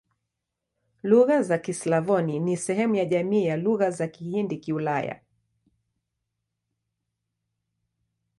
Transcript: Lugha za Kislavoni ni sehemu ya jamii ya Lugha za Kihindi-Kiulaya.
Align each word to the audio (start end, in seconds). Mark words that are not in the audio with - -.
Lugha 1.03 1.43
za 1.43 1.57
Kislavoni 1.57 2.39
ni 2.39 2.57
sehemu 2.57 2.95
ya 2.95 3.05
jamii 3.05 3.45
ya 3.45 3.57
Lugha 3.57 3.91
za 3.91 4.05
Kihindi-Kiulaya. 4.05 5.21